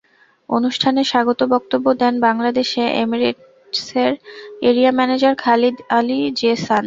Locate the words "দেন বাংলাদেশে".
2.01-2.83